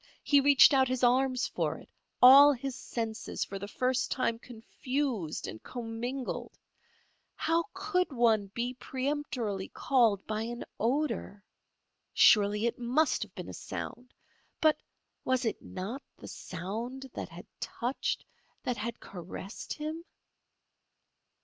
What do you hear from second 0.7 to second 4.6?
out his arms for it, all his senses for the time